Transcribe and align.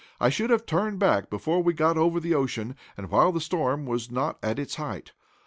I 0.19 0.29
should 0.29 0.49
have 0.49 0.65
turned 0.65 0.97
back 0.97 1.29
before 1.29 1.61
we 1.61 1.73
got 1.75 1.95
over 1.95 2.19
the 2.19 2.33
ocean, 2.33 2.75
and 2.97 3.11
while 3.11 3.31
the 3.31 3.39
storm 3.39 3.85
was 3.85 4.09
not 4.09 4.39
at 4.41 4.57
its 4.57 4.77
height. 4.77 5.11